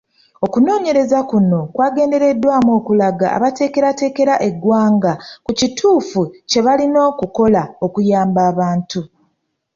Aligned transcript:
Okunoonyereza 0.45 1.19
kuno 1.29 1.59
kwagendereddwamu 1.73 2.71
okulaga 2.79 3.27
abateekerateekera 3.37 4.33
eggwanga 4.47 5.11
ku 5.45 5.51
kituufu 5.59 6.21
kye 6.49 6.61
balina 6.65 6.99
okukola 7.11 7.61
okuyamba 7.85 8.41
abantu. 8.51 9.01